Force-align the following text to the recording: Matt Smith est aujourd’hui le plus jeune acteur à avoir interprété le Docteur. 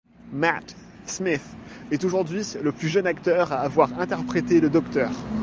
Matt 0.31 0.75
Smith 1.05 1.45
est 1.91 2.03
aujourd’hui 2.03 2.41
le 2.59 2.71
plus 2.71 2.87
jeune 2.87 3.05
acteur 3.05 3.51
à 3.53 3.57
avoir 3.59 3.99
interprété 3.99 4.59
le 4.59 4.71
Docteur. 4.71 5.11